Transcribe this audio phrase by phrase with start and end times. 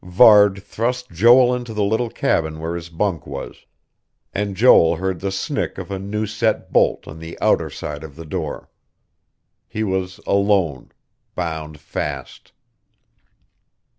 [0.03, 3.67] Varde thrust Joel into the little cabin where his bunk was;
[4.33, 8.15] and Joel heard the snick of a new set bolt on the outer side of
[8.15, 8.71] the door.
[9.67, 10.91] He was alone,
[11.35, 12.51] bound fast....